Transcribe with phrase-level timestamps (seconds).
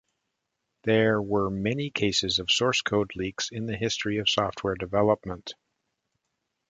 [0.81, 5.53] There were many cases of source code leaks in the history of software development.